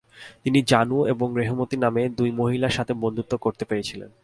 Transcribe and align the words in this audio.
তিনি 0.43 0.59
জানু 0.61 0.97
এবং 1.05 1.27
রেহমতী 1.37 1.77
নামে 1.77 2.03
দুই 2.09 2.29
মহিলার 2.31 2.75
সাথে 2.77 2.93
বন্ধুত্ব 2.93 3.33
করতে 3.37 3.63
পেরেছিলেন। 3.65 4.11